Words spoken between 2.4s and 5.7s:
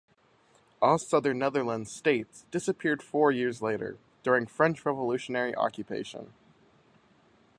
disappeared four years later, during French revolutionary